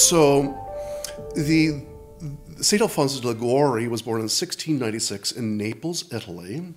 [0.00, 0.56] so
[1.34, 1.82] the
[2.60, 2.82] St.
[2.82, 6.74] Alphonsus Liguori was born in 1696 in Naples, Italy.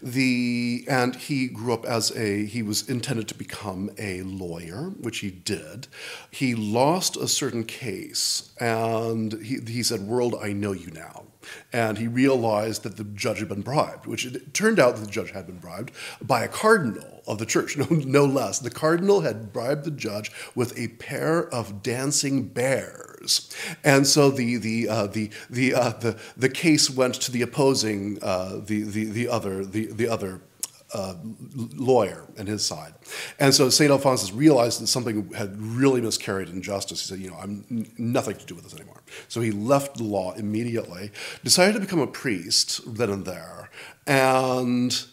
[0.00, 5.18] The, and he grew up as a, he was intended to become a lawyer, which
[5.18, 5.88] he did.
[6.30, 11.24] He lost a certain case, and he, he said, World, I know you now.
[11.72, 15.10] And he realized that the judge had been bribed, which it turned out that the
[15.10, 18.58] judge had been bribed by a cardinal of the church, no, no less.
[18.58, 23.50] The cardinal had bribed the judge with a pair of dancing bears.
[23.82, 28.18] And so the, the, uh, the, the, uh, the, the case went to the opposing,
[28.22, 30.40] uh, the, the, the other, the, the other
[30.94, 31.14] uh,
[31.74, 32.94] lawyer and his side.
[33.38, 33.90] And so St.
[33.90, 37.02] Alphonsus realized that something had really miscarried in justice.
[37.02, 39.02] He said, you know, I'm nothing to do with this anymore.
[39.28, 41.10] So he left the law immediately,
[41.42, 43.70] decided to become a priest then and there,
[44.06, 45.06] and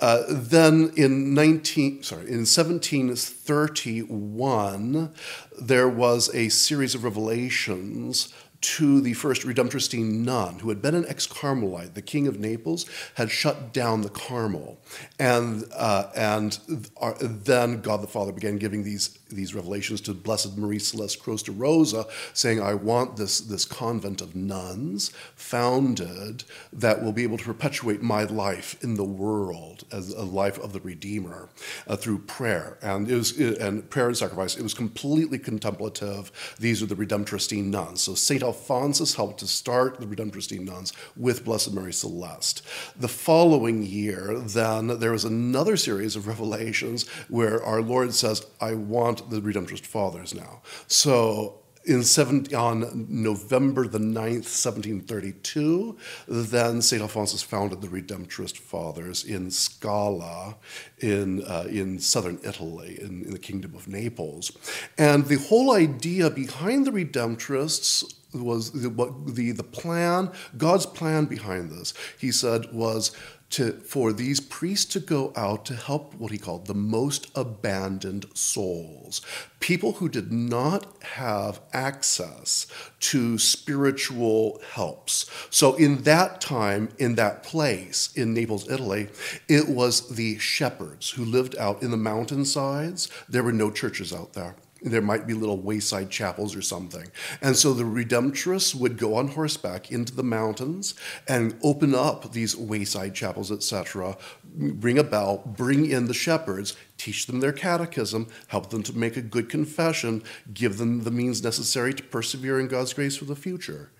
[0.00, 5.10] uh, then in 19 sorry in 1731
[5.58, 8.30] there was a series of revelations
[8.66, 11.94] to the first Redemptoristine nun, who had been an ex Carmelite.
[11.94, 14.78] The king of Naples had shut down the Carmel.
[15.20, 16.58] And, uh, and
[17.00, 22.08] uh, then God the Father began giving these, these revelations to Blessed Marie Celeste Crostarosa,
[22.32, 28.02] saying, I want this, this convent of nuns founded that will be able to perpetuate
[28.02, 31.48] my life in the world as a life of the Redeemer
[31.86, 32.78] uh, through prayer.
[32.82, 34.56] And, it was, and prayer and sacrifice.
[34.56, 36.56] It was completely contemplative.
[36.58, 38.02] These are the Redemptoristine nuns.
[38.02, 38.42] So St.
[38.42, 42.62] Alphonsus helped to start the Redemptoristine nuns with Blessed Mary Celeste.
[42.96, 48.74] The following year, then, there was another series of revelations where our Lord says, I
[48.74, 50.62] want the Redemptorist Fathers now.
[50.86, 57.00] So in seven, on November the 9th, 1732, then St.
[57.00, 60.56] Alphonsus founded the Redemptorist Fathers in Scala
[60.98, 64.52] in, uh, in southern Italy, in, in the Kingdom of Naples.
[64.96, 68.90] And the whole idea behind the Redemptorists was the,
[69.26, 73.12] the, the plan, God's plan behind this, he said, was
[73.48, 78.26] to, for these priests to go out to help what he called the most abandoned
[78.34, 79.20] souls,
[79.60, 82.66] people who did not have access
[82.98, 85.30] to spiritual helps.
[85.50, 89.08] So, in that time, in that place in Naples, Italy,
[89.48, 90.85] it was the shepherds
[91.16, 93.08] who lived out in the mountainsides.
[93.28, 97.06] There were no churches out there there might be little wayside chapels or something.
[97.40, 100.94] And so the Redemptorists would go on horseback into the mountains
[101.26, 104.16] and open up these wayside chapels, etc.,
[104.54, 109.16] ring a bell, bring in the shepherds, teach them their catechism, help them to make
[109.16, 113.36] a good confession, give them the means necessary to persevere in God's grace for the
[113.36, 113.90] future.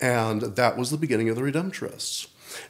[0.00, 2.28] And that was the beginning of the Redemptorists.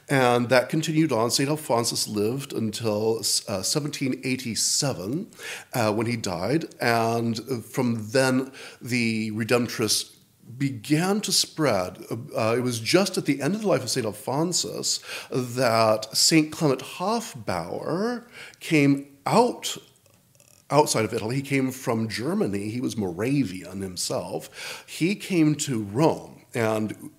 [0.09, 1.31] And that continued on.
[1.31, 1.49] St.
[1.49, 3.17] Alphonsus lived until
[3.47, 5.31] uh, 1787
[5.73, 6.65] uh, when he died.
[6.79, 8.51] And from then,
[8.81, 10.13] the Redemptorists
[10.57, 12.05] began to spread.
[12.09, 14.05] Uh, it was just at the end of the life of St.
[14.05, 16.51] Alphonsus that St.
[16.51, 18.25] Clement Hofbauer
[18.59, 19.77] came out
[20.69, 21.37] outside of Italy.
[21.37, 22.69] He came from Germany.
[22.69, 24.85] He was Moravian himself.
[24.87, 27.11] He came to Rome and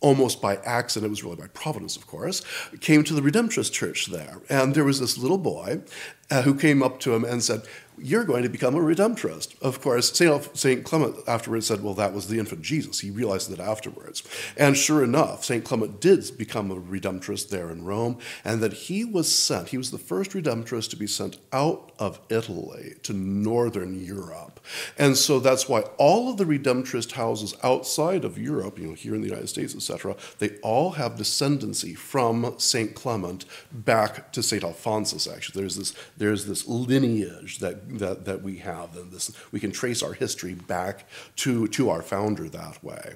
[0.00, 2.42] almost by accident, it was really by providence, of course,
[2.80, 4.38] came to the Redemptorist church there.
[4.48, 5.82] And there was this little boy
[6.30, 7.62] uh, who came up to him and said,
[8.02, 9.60] you're going to become a redemptorist.
[9.60, 10.84] Of course, St.
[10.84, 13.00] Clement afterwards said, well, that was the infant Jesus.
[13.00, 14.22] He realized that afterwards.
[14.56, 15.64] And sure enough, St.
[15.64, 19.90] Clement did become a redemptorist there in Rome, and that he was sent, he was
[19.90, 24.60] the first redemptorist to be sent out of Italy to northern Europe.
[24.98, 29.14] And so that's why all of the redemptorist houses outside of Europe, you know, here
[29.14, 32.94] in the United States, etc., they all have descendancy from St.
[32.94, 34.64] Clement back to St.
[34.64, 35.60] Alphonsus, actually.
[35.60, 38.96] There's this, there's this lineage that that, that we have.
[38.96, 43.14] And this, we can trace our history back to, to our founder that way.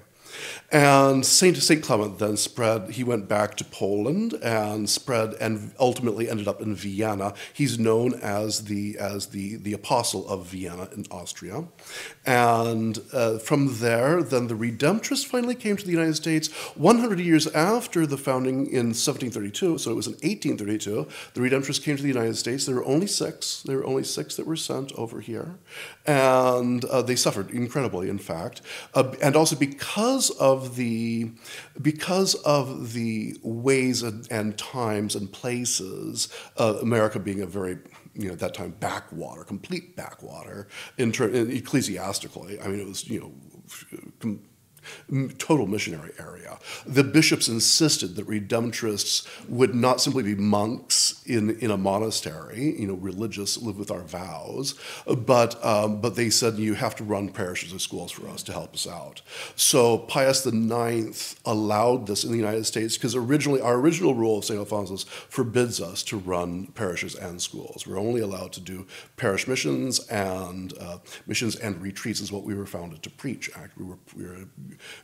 [0.71, 2.91] And Saint Saint Clement then spread.
[2.91, 7.33] He went back to Poland and spread, and ultimately ended up in Vienna.
[7.53, 11.65] He's known as the as the the apostle of Vienna in Austria.
[12.25, 17.47] And uh, from there, then the Redemptorists finally came to the United States 100 years
[17.47, 19.77] after the founding in 1732.
[19.77, 22.65] So it was in 1832 the Redemptorists came to the United States.
[22.65, 23.61] There were only six.
[23.63, 25.55] There were only six that were sent over here,
[26.05, 28.61] and uh, they suffered incredibly, in fact,
[28.93, 31.31] uh, and also because of the
[31.81, 37.77] because of the ways and, and times and places, uh, America being a very
[38.13, 40.67] you know at that time backwater, complete backwater
[40.97, 42.59] in ter- ecclesiastically.
[42.61, 43.31] I mean, it was you know.
[44.19, 44.43] Com-
[45.37, 46.57] total missionary area.
[46.85, 52.87] The bishops insisted that redemptorists would not simply be monks in, in a monastery, you
[52.87, 57.29] know, religious, live with our vows, but, um, but they said you have to run
[57.29, 59.21] parishes or schools for us to help us out.
[59.55, 64.45] So Pius IX allowed this in the United States because originally, our original rule of
[64.45, 64.59] St.
[64.59, 67.85] Alphonsus forbids us to run parishes and schools.
[67.87, 68.85] We're only allowed to do
[69.17, 70.97] parish missions and uh,
[71.27, 73.49] missions and retreats is what we were founded to preach.
[73.77, 74.45] We, were, we, were,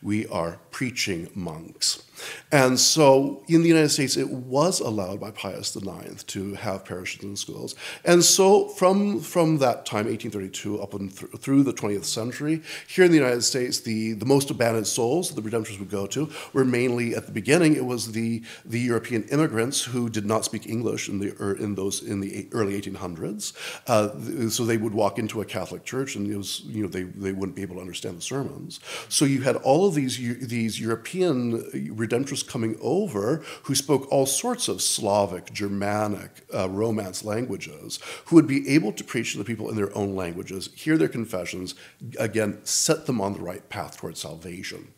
[0.02, 2.04] we are preaching monks.
[2.52, 7.24] And so in the United States, it was allowed by Pius IX to have parishes
[7.24, 7.76] and schools.
[8.06, 13.06] And so from, from that time, 1832, up and th- through the 20th century, here
[13.06, 16.30] in the United States, the, the most abandoned souls that the Redemptorists would go to
[16.54, 20.68] were mainly, at the beginning, it was the, the European immigrants who did not speak
[20.68, 23.54] English in the, er, in those, in the early 1800s.
[23.88, 27.04] Uh, so they would walk into a Catholic church and it was, you know, they,
[27.04, 28.80] they wouldn't be able to understand the sermons.
[29.10, 34.68] So you had all of these, these European Redemptorists coming over who spoke all sorts
[34.68, 39.70] of Slavic, Germanic, uh, Romance languages, who would be able to preach to the people
[39.70, 41.76] in their own languages, hear their confessions,
[42.18, 44.94] again, set them on the right path towards salvation.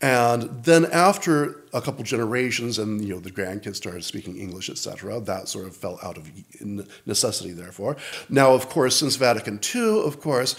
[0.00, 5.20] And then after a couple generations and you know the grandkids started speaking English, etc.,
[5.20, 6.30] that sort of fell out of
[7.04, 7.96] necessity, therefore.
[8.28, 10.56] Now, of course, since Vatican II, of course,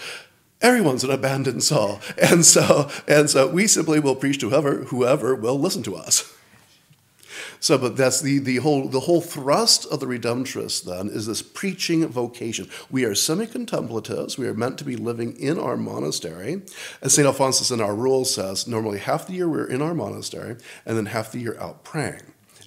[0.60, 2.00] everyone's an abandoned soul.
[2.20, 6.34] And so, and so we simply will preach to whoever, whoever will listen to us.
[7.60, 11.42] So, but that's the, the whole the whole thrust of the Redemptorists then is this
[11.42, 12.68] preaching vocation.
[12.90, 14.38] We are semi-contemplatives.
[14.38, 16.62] We are meant to be living in our monastery.
[17.02, 17.26] As St.
[17.26, 20.56] Alphonsus in our rule says, normally half the year we're in our monastery,
[20.86, 22.22] and then half the year out praying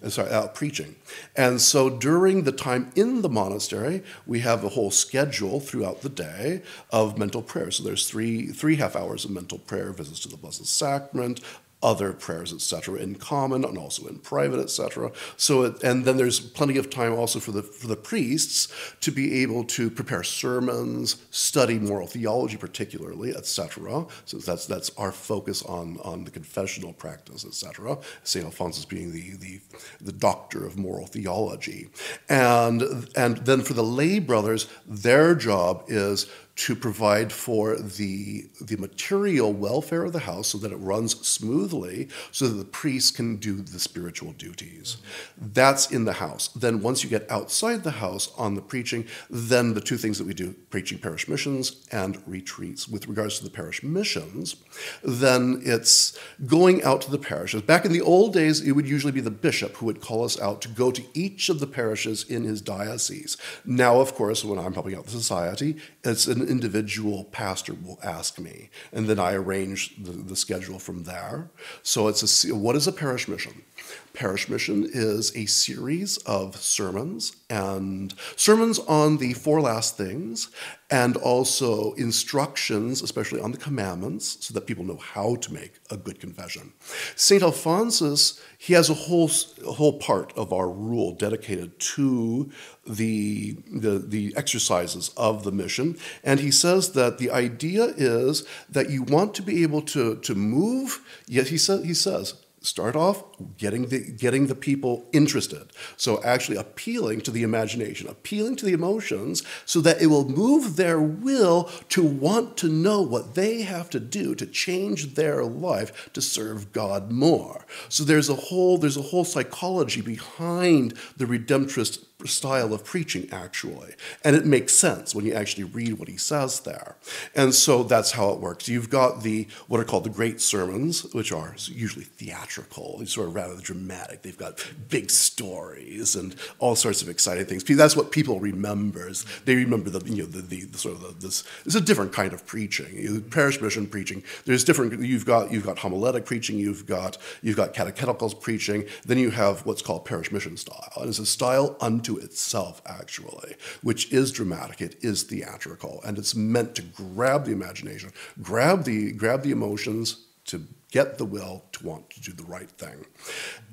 [0.10, 0.96] sorry, preaching.
[1.36, 6.10] And so during the time in the monastery, we have a whole schedule throughout the
[6.10, 6.62] day
[6.92, 7.72] of mental prayer.
[7.72, 11.42] So there's three three half hours of mental prayer, visits to the Blessed Sacrament,
[11.84, 15.12] other prayers, etc., in common and also in private, etc.
[15.38, 19.12] So, it, and then there's plenty of time also for the for the priests to
[19.12, 24.06] be able to prepare sermons, study moral theology, particularly, etc.
[24.26, 27.98] So that's that's our focus on on the confessional practice, etc.
[28.24, 29.60] Saint Alphonsus being the the
[30.00, 31.90] the doctor of moral theology,
[32.30, 38.76] and and then for the lay brothers, their job is to provide for the, the
[38.78, 43.38] material welfare of the house so that it runs smoothly so that the priests can
[43.38, 44.98] do the spiritual duties.
[45.38, 46.50] That's in the house.
[46.50, 50.28] Then once you get outside the house on the preaching, then the two things that
[50.28, 52.88] we do, preaching parish missions and retreats.
[52.88, 54.56] With regards to the parish missions,
[55.04, 57.62] then it's going out to the parishes.
[57.62, 60.40] Back in the old days, it would usually be the bishop who would call us
[60.40, 63.38] out to go to each of the parishes in his diocese.
[63.66, 68.40] Now, of course, when I'm helping out the society, it's an individual pastor will ask
[68.40, 71.50] me, and then I arrange the, the schedule from there.
[71.84, 73.64] So it's a what is a parish mission?
[74.14, 80.50] Parish Mission is a series of sermons and sermons on the four last things
[80.90, 85.96] and also instructions, especially on the commandments, so that people know how to make a
[85.96, 86.74] good confession.
[87.16, 87.42] St.
[87.42, 89.32] Alphonsus, he has a whole,
[89.66, 92.52] a whole part of our rule dedicated to
[92.86, 95.98] the, the, the exercises of the mission.
[96.24, 100.36] And he says that the idea is that you want to be able to, to
[100.36, 103.24] move, yet he, sa- he says, start off
[103.58, 105.72] getting the getting the people interested.
[105.98, 110.76] So actually appealing to the imagination appealing to the emotions so that it will move
[110.76, 116.12] their will to want to know what they have to do to change their life
[116.14, 117.66] to serve god more.
[117.90, 123.94] So there's a whole there's a whole psychology behind the redemptorist style of preaching, actually.
[124.24, 126.96] And it makes sense when you actually read what he says there.
[127.36, 128.68] And so that's how it works.
[128.68, 133.36] You've got the what are called the great sermons, which are usually theatrical, sort of
[133.36, 134.22] rather dramatic.
[134.22, 137.64] They've got big stories and all sorts of exciting things.
[137.64, 139.26] That's what people remembers.
[139.46, 141.44] They remember the you know the, the, the sort of the, this.
[141.66, 143.22] It's a different kind of preaching.
[143.30, 144.24] Parish mission preaching.
[144.46, 145.02] There's different.
[145.02, 146.58] You've got you've got homiletic preaching.
[146.58, 148.86] You've got you've got catechetical preaching.
[149.06, 153.56] Then you have what's called parish mission style, and it's a style unto itself, actually,
[153.82, 159.12] which is dramatic, it is theatrical, and it's meant to grab the imagination, grab the,
[159.12, 163.06] grab the emotions, to get the will to want to do the right thing.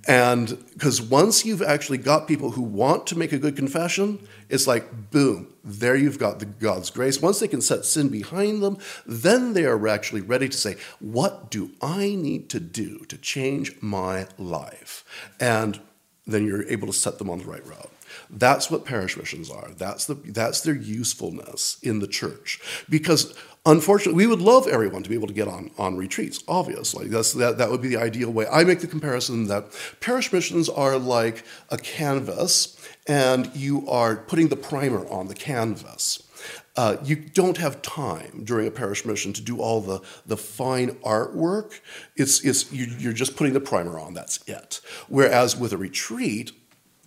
[0.06, 4.66] And because once you've actually got people who want to make a good confession, it's
[4.66, 7.20] like, boom, there you've got the God's grace.
[7.20, 11.50] Once they can set sin behind them, then they are actually ready to say, what
[11.50, 15.04] do I need to do to change my life?
[15.40, 15.80] And
[16.26, 17.90] then you're able to set them on the right route.
[18.30, 19.70] That's what parish missions are.
[19.76, 22.60] That's, the, that's their usefulness in the church.
[22.88, 23.34] Because
[23.66, 27.08] unfortunately, we would love everyone to be able to get on, on retreats, obviously.
[27.08, 28.46] That's, that, that would be the ideal way.
[28.50, 29.66] I make the comparison that
[30.00, 36.22] parish missions are like a canvas, and you are putting the primer on the canvas.
[36.76, 40.90] Uh, you don't have time during a parish mission to do all the, the fine
[41.00, 41.80] artwork.
[42.14, 44.80] It's, it's, you, you're just putting the primer on, that's it.
[45.08, 46.52] Whereas with a retreat,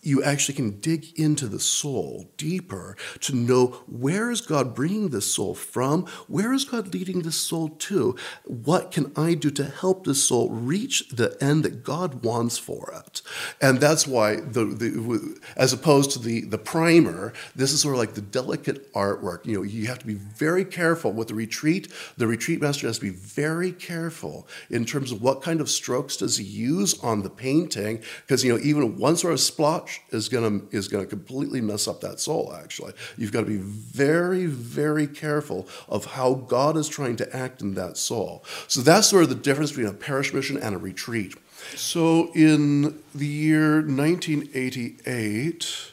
[0.02, 5.32] you actually can dig into the soul deeper to know where is God bringing this
[5.34, 6.06] soul from?
[6.28, 8.16] Where is God leading this soul to?
[8.46, 12.92] What can I do to help this soul reach the end that God wants for
[12.96, 13.22] it?
[13.62, 18.00] And that's why, the, the as opposed to the, the primer, this is sort of
[18.00, 19.46] like the delicate artwork.
[19.46, 21.92] You know, you have to be very careful with the retreat.
[22.18, 26.18] The retreat master has to be very careful in terms of what kind of strokes
[26.18, 30.30] does he use on the painting, because you know, even one sort of splotch is
[30.30, 32.94] going to is going to completely mess up that soul actually.
[33.18, 37.74] You've got to be very very careful of how god is trying to act in
[37.76, 38.44] that soul.
[38.68, 41.36] So that's sort of the difference between a parish mission and a retreat.
[41.76, 45.92] So in the year 1988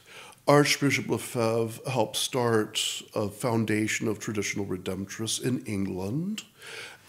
[0.48, 6.44] Archbishop Lefebvre helped start a foundation of traditional redemptorists in England,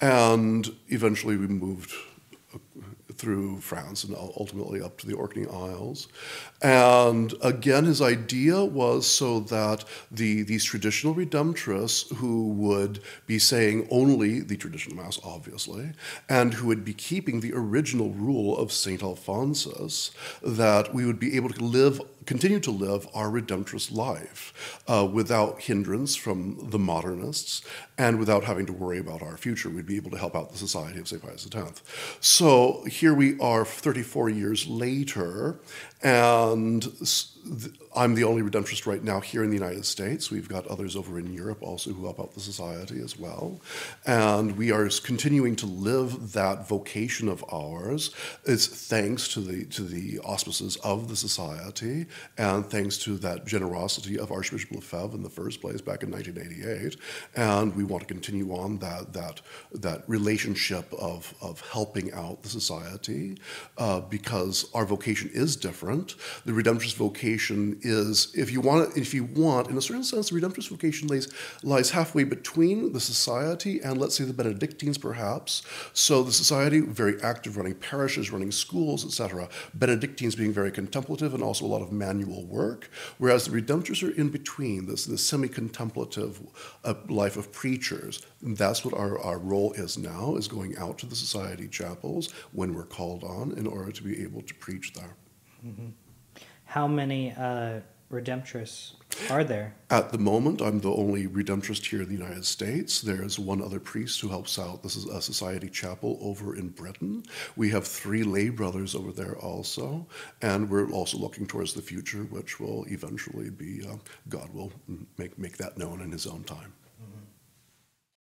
[0.01, 1.93] and eventually we moved
[3.19, 6.07] through France and ultimately up to the Orkney Isles.
[6.61, 13.87] And again, his idea was so that the, these traditional redemptorists who would be saying
[13.91, 15.91] only the traditional Mass, obviously,
[16.29, 19.03] and who would be keeping the original rule of St.
[19.03, 20.11] Alphonsus,
[20.41, 25.61] that we would be able to live continue to live our redemptorist life uh, without
[25.61, 27.63] hindrance from the modernists
[27.97, 29.67] and without having to worry about our future.
[29.67, 31.23] We'd be able to help out the Society of St.
[31.23, 31.81] Pius X.
[32.19, 35.59] So here we are 34 years later,
[36.01, 36.83] and
[37.99, 40.31] I'm the only redemptorist right now here in the United States.
[40.31, 43.59] We've got others over in Europe also who help out the society as well.
[44.05, 48.11] And we are continuing to live that vocation of ours.
[48.45, 52.05] It's thanks to the, to the auspices of the society
[52.37, 56.95] and thanks to that generosity of Archbishop Lefebvre in the first place back in 1988.
[57.35, 59.41] And we want to continue on that, that,
[59.73, 63.37] that relationship of, of helping out the society
[63.77, 66.15] uh, because our vocation is different.
[66.45, 70.39] The Redemptorist vocation is, if you want, if you want, in a certain sense, the
[70.39, 71.27] Redemptorist vocation lays,
[71.63, 75.63] lies halfway between the society and, let's say, the Benedictines, perhaps.
[75.93, 79.49] So the society, very active, running parishes, running schools, etc.
[79.73, 84.15] Benedictines being very contemplative and also a lot of manual work, whereas the Redemptorists are
[84.15, 86.39] in between, this, this semi-contemplative
[86.85, 88.21] uh, life of preachers.
[88.41, 92.31] And that's what our, our role is now, is going out to the society chapels
[92.51, 95.15] when we're called on in order to be able to preach there.
[95.65, 95.87] Mm-hmm.
[96.69, 97.79] How many uh,
[98.11, 98.93] redemptorists
[99.31, 99.73] are there?
[99.89, 103.01] At the moment, I'm the only redemptorist here in the United States.
[103.01, 104.83] There's one other priest who helps out.
[104.83, 107.23] This is a society chapel over in Britain.
[107.55, 110.05] We have three lay brothers over there also,
[110.43, 113.95] and we're also looking towards the future, which will eventually be, uh,
[114.27, 114.71] God will
[115.17, 116.71] make, make that known in His own time.